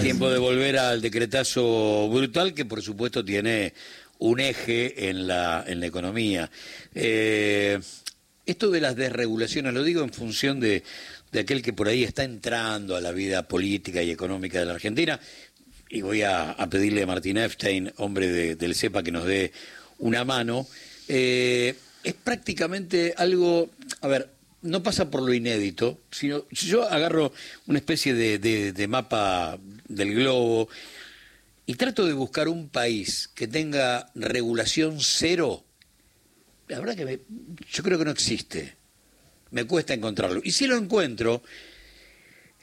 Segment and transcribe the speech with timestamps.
[0.00, 3.72] Tiempo de volver al decretazo brutal que por supuesto tiene
[4.18, 6.50] un eje en la, en la economía.
[6.94, 7.78] Eh,
[8.44, 10.82] esto de las desregulaciones, lo digo en función de,
[11.30, 14.72] de aquel que por ahí está entrando a la vida política y económica de la
[14.72, 15.20] Argentina,
[15.88, 19.52] y voy a, pedirle a Martín Epstein, hombre del CEPA, que nos dé
[19.98, 20.66] una mano,
[21.06, 23.70] eh, es prácticamente algo,
[24.00, 24.28] a ver,
[24.62, 27.32] no pasa por lo inédito, sino si yo agarro
[27.66, 29.58] una especie de, mapa
[29.88, 30.68] del globo
[31.66, 35.64] y trato de buscar un país que tenga regulación cero,
[36.68, 37.20] la verdad que
[37.70, 38.76] yo creo que no existe.
[39.50, 40.40] Me cuesta encontrarlo.
[40.42, 41.42] Y si lo encuentro,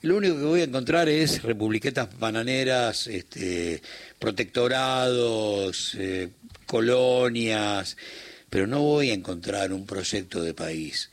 [0.02, 3.82] lo único que voy a encontrar es republiquetas bananeras, este,
[4.18, 6.30] protectorados, eh,
[6.66, 7.96] colonias,
[8.50, 11.12] pero no voy a encontrar un proyecto de país.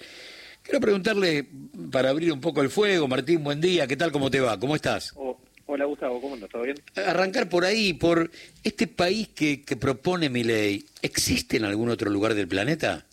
[0.67, 1.47] Quiero preguntarle,
[1.93, 4.59] para abrir un poco el fuego, Martín, buen día, ¿qué tal, cómo te va?
[4.59, 5.13] ¿Cómo estás?
[5.15, 6.51] Oh, hola Gustavo, ¿cómo andas?
[6.51, 6.77] ¿Todo bien?
[6.97, 8.33] Arrancar por ahí, por
[8.65, 13.07] este país que, que propone mi ley, ¿existe en algún otro lugar del planeta?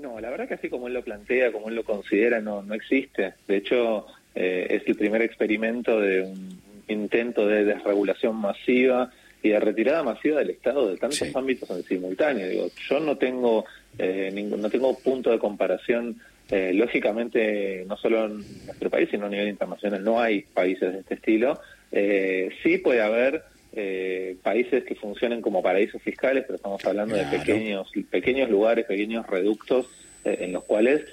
[0.00, 2.72] No, la verdad que así como él lo plantea, como él lo considera, no, no
[2.72, 3.34] existe.
[3.46, 9.12] De hecho, eh, es el primer experimento de un intento de desregulación masiva
[9.42, 12.48] y de retirada masiva del Estado de tantos ámbitos en simultáneo.
[12.48, 13.66] Digo, yo no tengo
[13.98, 16.18] eh, ningún, no tengo punto de comparación
[16.50, 21.00] eh, lógicamente, no solo en nuestro país, sino a nivel internacional, no hay países de
[21.00, 21.60] este estilo.
[21.92, 27.24] Eh, sí puede haber eh, países que funcionen como paraísos fiscales, pero estamos hablando de
[27.24, 29.88] pequeños, pequeños lugares, pequeños reductos
[30.24, 31.04] en los cuales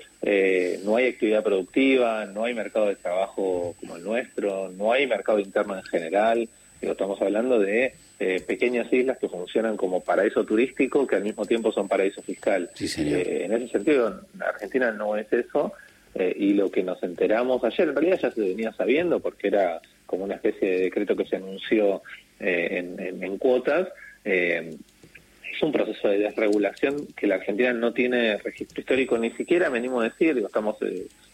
[0.83, 5.39] no hay actividad productiva, no hay mercado de trabajo como el nuestro, no hay mercado
[5.39, 6.49] interno en general.
[6.81, 11.45] Digo, estamos hablando de eh, pequeñas islas que funcionan como paraíso turístico que al mismo
[11.45, 12.69] tiempo son paraíso fiscal.
[12.79, 15.73] Eh, en ese sentido, Argentina no es eso
[16.13, 19.81] eh, y lo que nos enteramos ayer, en realidad ya se venía sabiendo porque era
[20.05, 22.03] como una especie de decreto que se anunció
[22.39, 23.89] en, cuotas.
[24.23, 29.79] es un proceso de desregulación que la Argentina no tiene registro histórico, ni siquiera me
[29.79, 30.77] animo a decir, estamos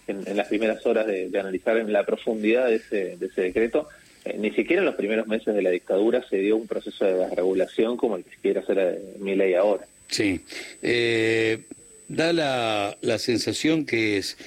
[0.08, 3.88] en, las primeras horas de, analizar en la profundidad de ese, de ese decreto,
[4.26, 7.14] eh, ni siquiera en los primeros meses de la dictadura se dio un proceso de
[7.14, 9.86] desregulación como el que quiere hacer eh, mi ley ahora.
[10.08, 10.42] Sí.
[10.82, 11.60] Eh,
[12.08, 14.38] da la, la, sensación que es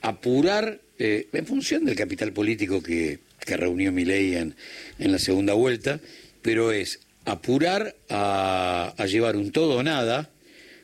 [0.00, 4.54] apurar, en función del capital político que, que reunió mi ley en,
[4.98, 6.00] en la segunda vuelta,
[6.42, 10.30] pero es apurar a, a llevar un todo o nada,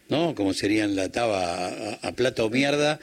[0.09, 0.35] ¿no?
[0.35, 3.01] Como serían la taba a, a plata o mierda,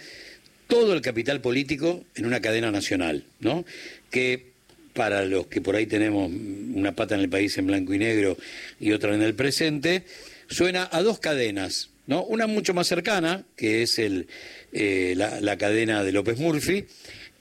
[0.68, 3.66] todo el capital político en una cadena nacional, ¿no?
[4.09, 4.53] Que
[4.94, 8.38] para los que por ahí tenemos una pata en el país en blanco y negro
[8.80, 10.04] y otra en el presente,
[10.48, 12.24] suena a dos cadenas, ¿no?
[12.24, 14.28] Una mucho más cercana, que es el,
[14.72, 16.86] eh, la, cadena de López Murphy,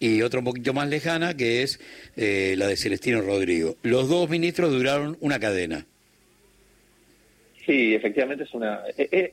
[0.00, 1.78] y otra un poquito más lejana, que es
[2.16, 3.76] eh, la de Celestino Rodrigo.
[3.82, 5.86] Los dos ministros duraron una cadena.
[7.64, 8.80] Sí, efectivamente es una...
[8.98, 9.32] Eh,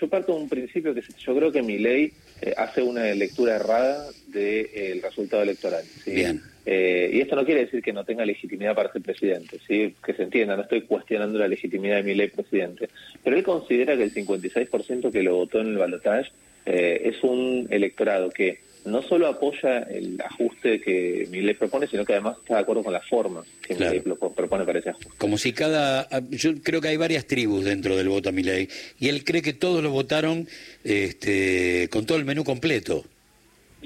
[0.00, 2.12] yo parto de un principio que yo creo que mi ley
[2.56, 5.82] hace una lectura errada del resultado electoral.
[6.06, 9.94] Bien eh, y esto no quiere decir que no tenga legitimidad para ser presidente, ¿sí?
[10.04, 12.88] que se entienda, no estoy cuestionando la legitimidad de mi ley presidente,
[13.22, 16.30] pero él considera que el 56% que lo votó en el balotaje
[16.64, 22.04] eh, es un electorado que no solo apoya el ajuste que mi ley propone, sino
[22.04, 25.10] que además está de acuerdo con la forma que mi ley propone para ese ajuste.
[25.16, 26.06] Como si cada...
[26.30, 29.40] Yo creo que hay varias tribus dentro del voto a mi ley, y él cree
[29.40, 30.46] que todos lo votaron
[30.82, 33.04] este, con todo el menú completo.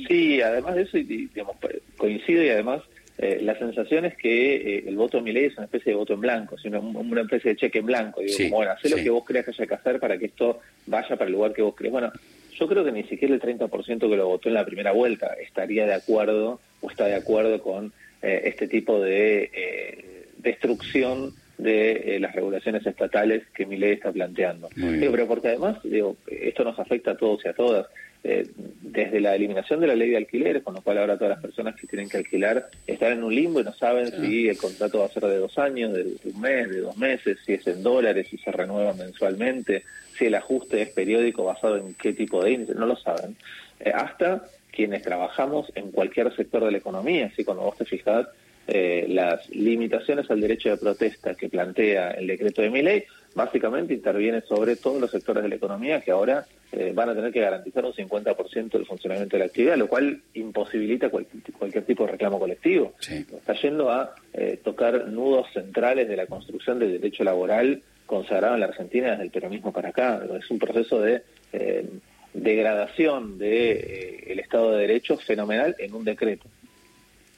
[0.06, 1.56] Sí, además de eso, digamos,
[1.96, 2.82] coincido y además
[3.20, 5.96] eh, la sensación es que eh, el voto de mi ley es una especie de
[5.96, 8.20] voto en blanco, sino una especie de cheque en blanco.
[8.20, 10.60] Digo, como, bueno, haz lo que vos creas que haya que hacer para que esto
[10.86, 11.90] vaya para el lugar que vos crees.
[11.90, 12.12] Bueno,
[12.54, 15.84] yo creo que ni siquiera el 30% que lo votó en la primera vuelta estaría
[15.84, 17.92] de acuerdo o está de acuerdo con
[18.22, 24.68] eh, este tipo de destrucción de las regulaciones estatales que mi ley está planteando.
[24.74, 27.86] Digo, pero porque además, digo, esto nos afecta a todos y a todas.
[28.24, 28.48] Eh,
[28.82, 31.76] desde la eliminación de la ley de alquileres, con lo cual ahora todas las personas
[31.76, 35.06] que tienen que alquilar están en un limbo y no saben si el contrato va
[35.06, 38.26] a ser de dos años, de, un mes, de dos meses, si es en dólares,
[38.28, 39.84] si se renueva mensualmente,
[40.18, 43.36] si el ajuste es periódico basado en qué tipo de índice, no lo saben.
[43.78, 44.42] Eh, hasta
[44.72, 48.26] quienes trabajamos en cualquier sector de la economía, así cuando vos te fijás,
[48.68, 53.04] eh, las limitaciones al derecho de protesta que plantea el decreto de mi ley,
[53.34, 57.32] básicamente interviene sobre todos los sectores de la economía que ahora eh, van a tener
[57.32, 62.12] que garantizar un 50% del funcionamiento de la actividad, lo cual imposibilita cualquier, tipo de
[62.12, 62.92] reclamo colectivo.
[63.00, 68.60] Está yendo a eh, tocar nudos centrales de la construcción del derecho laboral consagrado en
[68.60, 70.20] la Argentina desde el peronismo para acá.
[70.38, 71.22] Es un proceso de
[71.52, 71.86] eh,
[72.34, 76.48] degradación del de, el Estado de Derecho fenomenal en un decreto.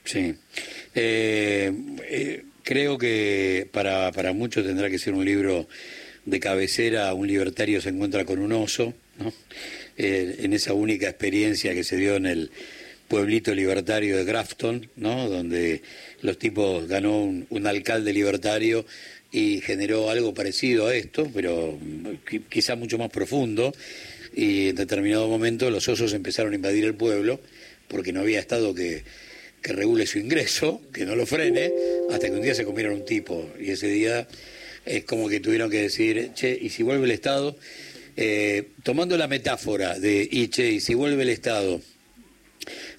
[0.05, 0.35] Sí.
[0.95, 1.73] Eh,
[2.09, 5.69] eh, creo que para, para muchos tendrá que ser un libro
[6.25, 9.33] de cabecera, un libertario se encuentra con un oso, ¿no?
[9.97, 12.51] Eh, en esa única experiencia que se dio en el
[13.07, 15.29] pueblito libertario de Grafton, ¿no?
[15.29, 15.83] donde
[16.23, 18.87] los tipos ganó un, alcalde libertario
[19.33, 21.79] y generó algo parecido a esto, pero
[22.49, 23.75] quizá mucho más profundo,
[24.35, 27.41] y en determinado momento los osos empezaron a invadir el pueblo
[27.89, 29.03] porque no había estado que,
[29.63, 31.73] que regule su ingreso, que no lo frene,
[32.11, 34.27] hasta que un día se comieron un tipo, y ese día
[34.87, 37.57] es como que tuvieron que decir, che, y si vuelve el Estado,
[38.17, 41.81] eh, tomando la metáfora de, y che, y si vuelve el Estado,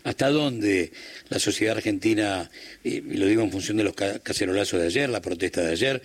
[0.04, 0.92] hasta dónde
[1.30, 2.50] la sociedad argentina,
[2.84, 6.02] y lo digo en función de los cacerolazos de ayer, la protesta de ayer,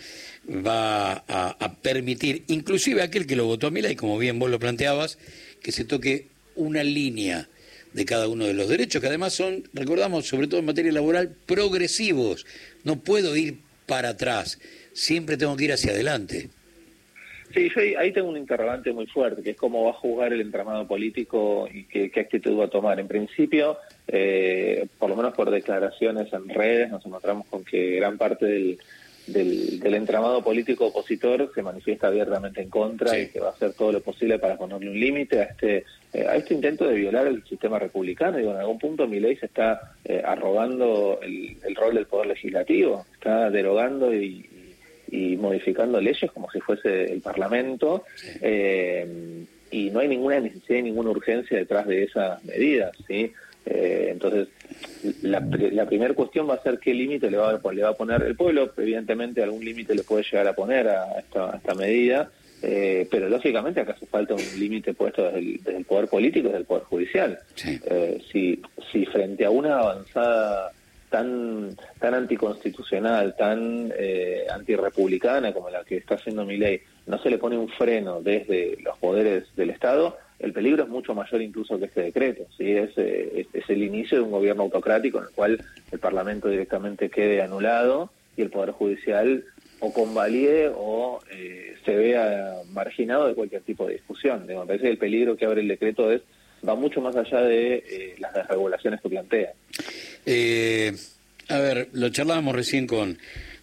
[0.48, 5.18] va a, permitir, inclusive aquel que lo votó a y como bien vos lo planteabas,
[5.62, 7.48] que se toque una línea
[7.96, 11.34] de cada uno de los derechos, que además son, recordamos, sobre todo en materia laboral,
[11.46, 12.46] progresivos.
[12.84, 13.56] No puedo ir
[13.86, 14.60] para atrás,
[14.92, 16.50] siempre tengo que ir hacia adelante.
[17.54, 20.42] Sí, yo ahí, tengo un interrogante muy fuerte, que es cómo va a jugar el
[20.42, 23.00] entramado político y qué, actitud va a tomar.
[23.00, 23.78] En principio,
[24.08, 28.78] eh, por lo menos por declaraciones en redes, nos encontramos con que gran parte del,
[29.26, 33.92] del, entramado político opositor se manifiesta abiertamente en contra y que va a hacer todo
[33.92, 37.44] lo posible para ponerle un límite a este eh, a este intento de violar el
[37.44, 38.38] sistema republicano.
[38.38, 42.28] Digo, en algún punto mi ley se está eh, arrogando el, el, rol del poder
[42.28, 44.48] legislativo, está derogando y,
[45.08, 48.04] y modificando leyes como si fuese el Parlamento.
[48.40, 53.32] Eh, y no hay ninguna necesidad y ninguna urgencia detrás de esas medidas, ¿sí?
[53.66, 54.48] Eh, entonces,
[55.22, 57.94] la, la primera cuestión va a ser qué límite le va, a, le va a
[57.94, 58.72] poner el pueblo.
[58.76, 62.30] Evidentemente, algún límite le puede llegar a poner a esta, esta medida,
[62.62, 66.64] eh, pero lógicamente acá hace falta un límite puesto desde el, poder político, desde el
[66.64, 67.38] poder judicial.
[68.32, 68.62] si,
[68.92, 70.72] si frente a una avanzada
[71.10, 77.30] tan tan anticonstitucional, tan eh, antirrepublicana como la que está haciendo mi ley, no se
[77.30, 81.78] le pone un freno desde los poderes del Estado, el peligro es mucho mayor incluso
[81.78, 82.46] que este decreto.
[82.56, 82.70] ¿sí?
[82.70, 87.08] Es, eh, es, el inicio de un gobierno autocrático en el cual el Parlamento directamente
[87.08, 89.44] quede anulado y el Poder Judicial
[89.80, 94.46] o convalide o eh, se vea marginado de cualquier tipo de discusión.
[94.46, 96.22] Me parece que el peligro que abre el decreto es
[96.66, 99.52] va mucho más allá de eh, las desregulaciones que plantea.
[100.24, 100.92] Eh,
[101.48, 103.18] a ver, lo charlábamos recién con,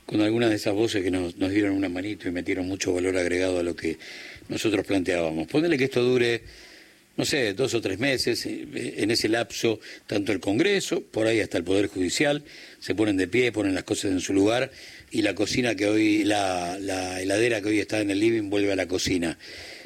[0.06, 3.18] con algunas de esas voces que nos, nos dieron una manito y metieron mucho valor
[3.18, 3.98] agregado a lo que
[4.50, 5.48] nosotros planteábamos.
[5.48, 6.42] Ponele que esto dure,
[7.16, 11.40] no sé, dos o tres meses, eh, en ese lapso, tanto el Congreso, por ahí
[11.42, 12.44] hasta el Poder Judicial,
[12.80, 14.72] se ponen de pie, ponen las cosas en su lugar
[15.12, 18.72] y la cocina que hoy, la, la heladera que hoy está en el living vuelve
[18.72, 19.38] a la cocina.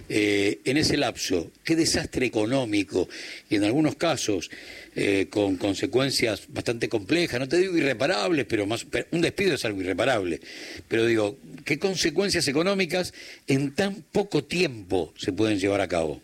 [0.07, 3.09] Eh, en ese lapso, qué desastre económico
[3.49, 4.49] y en algunos casos
[4.95, 9.81] eh, con consecuencias bastante complejas, no te digo irreparables, pero más un despido es algo
[9.81, 10.39] irreparable,
[10.87, 13.13] pero digo, qué consecuencias económicas
[13.47, 16.21] en tan poco tiempo se pueden llevar a cabo.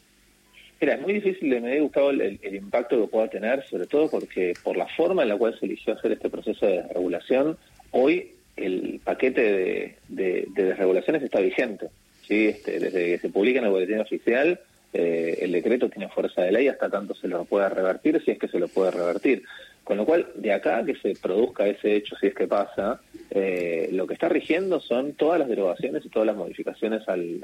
[0.83, 4.53] Mira, es muy difícil de medir, Gustavo, el, impacto que pueda tener, sobre todo porque
[4.65, 7.57] por la forma en la cual se eligió hacer este proceso de regulación,
[7.91, 11.87] hoy el paquete de, de desregulaciones está vigente.
[12.27, 12.47] ¿sí?
[12.47, 14.59] Este, desde que se publica en el boletín oficial,
[14.91, 18.37] eh, el decreto tiene fuerza de ley hasta tanto se lo pueda revertir, si es
[18.37, 19.43] que se lo puede revertir.
[19.83, 23.01] Con lo cual, de acá que se produzca ese hecho, si es que pasa,
[23.31, 27.41] eh, lo que está rigiendo son todas las derogaciones y todas las modificaciones al,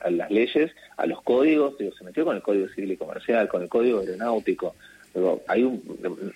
[0.00, 3.46] a las leyes, a los códigos, digo, se metió con el Código Civil y Comercial,
[3.46, 4.74] con el Código Aeronáutico,
[5.46, 5.80] hay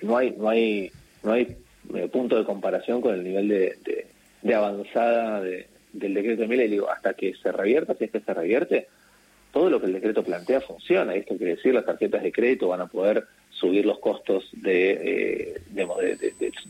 [0.02, 0.90] no hay, no hay,
[1.23, 1.57] no hay
[1.95, 4.07] eh, punto de comparación con el nivel de,
[4.42, 8.11] de avanzada de, del decreto de Mila y digo, hasta que se revierta, si es
[8.11, 8.87] que se revierte,
[9.52, 11.14] todo lo que el decreto plantea funciona.
[11.14, 13.26] Esto quiere decir, las tarjetas de crédito van a poder
[13.61, 15.61] subir los costos de, eh,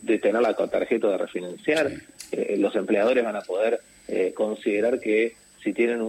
[0.03, 1.91] de, tener la tarjeta de refinanciar,
[2.33, 6.01] eh, los empleadores van a poder eh, considerar que si tienen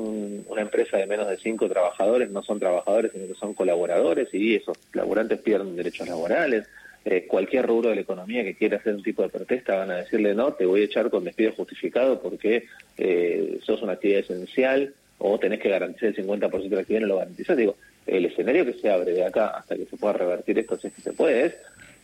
[0.47, 4.55] una empresa de menos de cinco trabajadores, no son trabajadores, sino que son colaboradores, y
[4.55, 6.67] esos laburantes pierden derechos laborales.
[7.03, 9.95] Eh, cualquier rubro de la economía que quiera hacer un tipo de protesta van a
[9.97, 14.93] decirle no, te voy a echar con despido justificado porque eh, sos una actividad esencial
[15.17, 17.57] o tenés que garantizar el 50% de la actividad y no lo garantizás.
[17.57, 17.75] Digo,
[18.11, 20.93] el escenario que se abre de acá hasta que se pueda revertir esto, si es
[20.93, 21.53] que se puede, es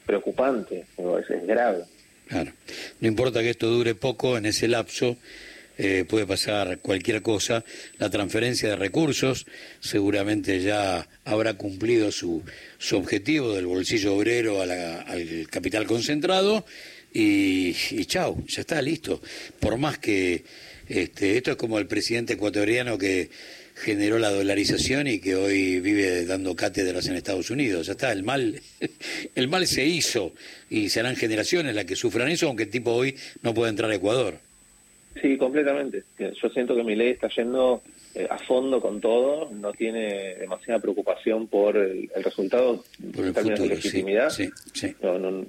[0.05, 1.83] preocupante, es, es grave.
[2.27, 2.51] Claro,
[2.99, 5.17] no importa que esto dure poco en ese lapso,
[5.77, 7.63] eh, puede pasar cualquier cosa.
[7.99, 9.45] La transferencia de recursos
[9.79, 12.43] seguramente ya habrá cumplido su,
[12.79, 16.65] su objetivo del bolsillo obrero al capital concentrado
[17.13, 17.73] y,
[18.05, 19.21] chau, ya está listo.
[19.59, 20.43] Por más que
[20.87, 23.29] este, esto es como el presidente ecuatoriano que
[23.77, 27.87] generó la dolarización y que hoy vive dando cátedras en Estados Unidos.
[27.87, 28.59] Ya está, el mal,
[29.35, 30.33] el mal se hizo
[30.69, 33.95] y serán generaciones las que sufran eso, aunque el tipo hoy no puede entrar a
[33.95, 34.39] Ecuador.
[35.21, 36.03] Sí, completamente.
[36.19, 37.81] Yo siento que mi ley está yendo
[38.13, 43.67] eh, a fondo con todo, no tiene demasiada preocupación por el, resultado en términos de
[43.67, 44.31] legitimidad.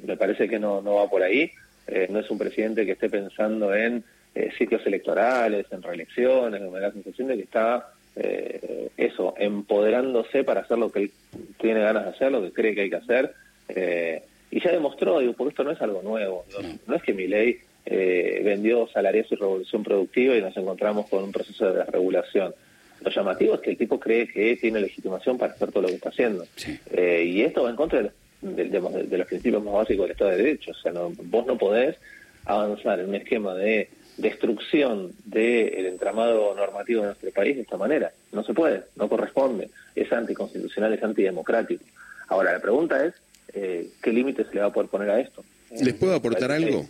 [0.06, 1.50] me parece que no, no va por ahí.
[1.86, 4.04] Eh, no es un presidente que esté pensando en
[4.34, 10.42] eh, sitios electorales, en reelecciones, me da la sensación de que está eh, eso, empoderándose
[10.42, 11.12] para hacer lo que él
[11.60, 13.32] tiene ganas de hacer, lo que cree que hay que hacer.
[13.68, 16.44] Eh, y ya demostró, digo, porque esto no es algo nuevo.
[16.86, 21.22] No, es que mi ley eh, vendió salarios y revolución productiva y nos encontramos con
[21.22, 22.54] un proceso de desregulación.
[23.02, 25.94] Lo llamativo es que el tipo cree que tiene legitimación para hacer todo lo que
[25.94, 26.44] está haciendo.
[26.92, 28.02] y esto va en contra
[28.40, 30.72] de, los principios más básicos del Estado de Derecho.
[30.72, 31.96] O sea, vos no podés
[32.44, 38.12] avanzar en un esquema de destrucción del entramado normativo de nuestro país de esta manera.
[38.32, 41.84] No se puede, no corresponde, es anticonstitucional, es antidemocrático.
[42.28, 43.14] Ahora, la pregunta es,
[43.54, 45.44] eh, ¿qué límites se le va a poder poner a esto?
[45.80, 46.86] ¿Les puedo aportar algo?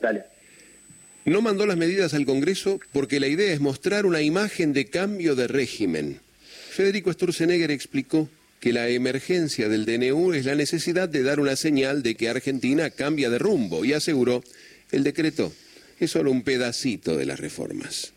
[0.00, 0.24] Dale.
[1.24, 5.34] No mandó las medidas al Congreso porque la idea es mostrar una imagen de cambio
[5.34, 6.20] de régimen.
[6.70, 8.28] Federico Sturzenegger explicó
[8.60, 12.90] que la emergencia del DNU es la necesidad de dar una señal de que Argentina
[12.90, 14.44] cambia de rumbo y aseguró
[14.92, 15.52] el decreto
[15.98, 18.12] es solo un pedacito de las reformas.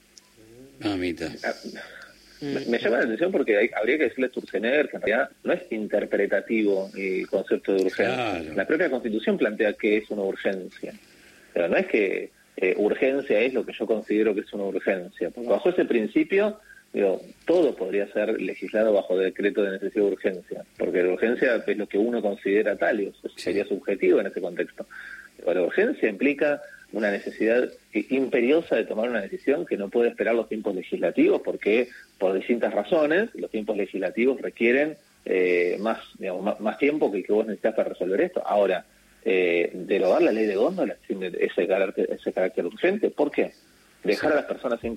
[0.80, 1.32] Mamita.
[1.44, 1.54] Ah,
[2.42, 5.62] me, llama la atención porque habría que decirle a Sturzenegger que en realidad no es
[5.72, 8.54] interpretativo el concepto de urgencia.
[8.56, 10.94] La propia Constitución plantea que es una urgencia.
[11.54, 15.30] Pero no es que eh, urgencia es lo que yo considero que es una urgencia.
[15.32, 16.60] Porque bajo ese principio,
[16.94, 20.66] digo, todo podría ser legislado bajo decreto de necesidad de urgencia.
[20.78, 24.40] Porque la urgencia es lo que uno considera tal y eso sería subjetivo en ese
[24.40, 24.86] contexto.
[25.38, 30.36] Pero la urgencia implica una necesidad imperiosa de tomar una decisión que no puede esperar
[30.36, 36.78] los tiempos legislativos porque por distintas razones los tiempos legislativos requieren eh, más, digamos, más,
[36.78, 38.42] tiempo que que vos necesitas para resolver esto.
[38.46, 38.86] Ahora,
[39.24, 43.52] eh, derogar la ley de góndola sin ese carácter, ese carácter urgente, ¿por qué?
[44.04, 44.96] Dejar a las personas sin,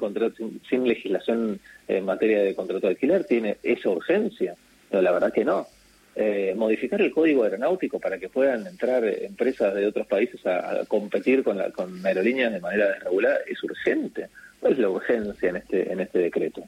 [0.68, 1.58] sin, legislación
[1.88, 4.54] en materia de contrato de alquiler tiene esa urgencia.
[4.92, 5.66] No, la verdad que no.
[6.14, 11.42] Eh, modificar el código aeronáutico para que puedan entrar empresas de otros países a, competir
[11.42, 14.28] con, la, con aerolíneas de manera desregulada es urgente.
[14.60, 16.64] ¿Cuál es la urgencia en este, en este decreto?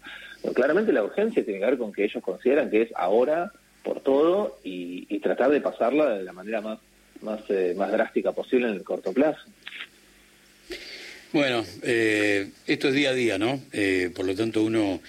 [0.54, 3.50] claramente la urgencia tiene que ver con que ellos consideran que es ahora
[3.82, 6.78] por todo y, tratar de pasarla de la manera más,
[7.22, 9.40] más, eh, más drástica posible en el corto plazo.
[11.32, 13.60] Bueno, eh, esto es día a día, ¿no?
[14.14, 15.00] por lo tanto, uno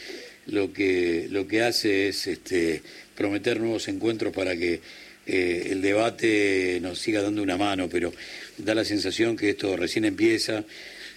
[0.47, 2.81] lo que, lo que hace es este,
[3.15, 4.81] prometer nuevos encuentros para que
[5.25, 8.13] eh, el debate nos siga dando una mano, pero
[8.57, 10.63] da la sensación que esto recién empieza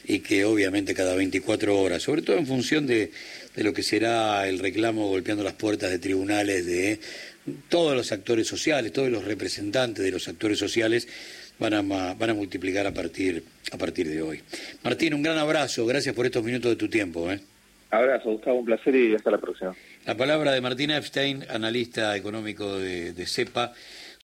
[0.06, 3.10] y que obviamente cada 24 horas, sobre todo en función de,
[3.54, 7.00] de lo que será el reclamo golpeando las puertas de tribunales de
[7.68, 11.08] todos los actores sociales, todos los representantes de los actores sociales,
[11.58, 13.42] van a, van a multiplicar a partir,
[13.72, 14.40] a partir de hoy.
[14.82, 17.30] Martín, un gran abrazo, gracias por estos minutos de tu tiempo.
[17.30, 17.40] ¿eh?
[17.90, 19.74] Abrazo, Gustavo, un placer y hasta la próxima.
[20.04, 23.72] La palabra de Martín Epstein, analista económico de, de CEPA.